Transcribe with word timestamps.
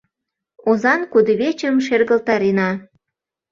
Озан 0.69 1.01
кудывечым 1.11 1.75
шергылтарена. 1.85 2.69